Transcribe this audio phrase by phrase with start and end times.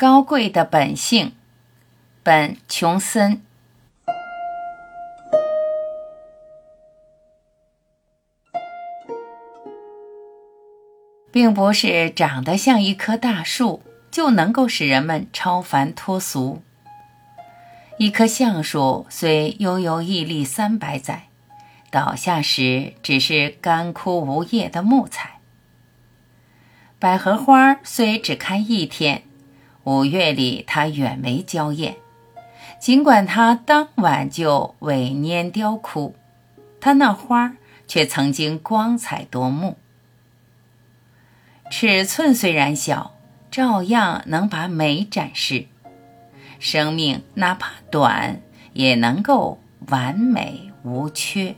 [0.00, 1.34] 高贵的本性，
[2.22, 3.42] 本·琼森。
[11.30, 16.62] 并不是长得像一棵大树就能够使人们超凡脱俗。
[17.98, 21.28] 一棵橡树虽悠悠屹立三百载，
[21.90, 25.40] 倒下时只是干枯无叶的木材。
[26.98, 29.24] 百合花虽只开一天，
[29.84, 31.96] 五月里它远为娇艳，
[32.78, 36.14] 尽管它当晚就萎蔫凋枯，
[36.80, 37.56] 它那花
[37.88, 39.76] 却曾经光彩夺目。
[41.70, 43.14] 尺寸虽然小，
[43.50, 45.66] 照样能把美展示。
[46.58, 48.40] 生命哪怕短，
[48.74, 51.54] 也能够完美无缺。